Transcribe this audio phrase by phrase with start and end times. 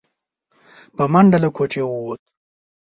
[0.95, 2.21] په منډه له کوټې ووت.